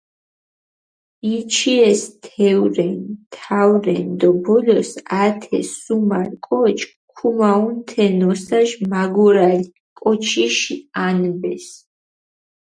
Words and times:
იჩის 1.31 2.01
თეურენი, 2.23 3.11
თაურენი 3.35 4.13
დო 4.19 4.29
ბოლოს 4.43 4.91
ათე 5.23 5.59
სუმარ 5.79 6.29
კოჩქ 6.47 6.91
ქუმაჸუნ 7.17 7.77
თე 7.87 8.05
ნოსაში 8.19 8.81
მაგორალი 8.93 9.65
კოჩიში 9.99 10.75
ანბეს. 11.07 11.65